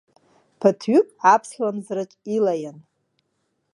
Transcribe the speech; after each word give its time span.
Ԥыҭҩык 0.59 1.07
аԥслымӡраҿ 1.33 2.11
илаиан. 2.35 2.77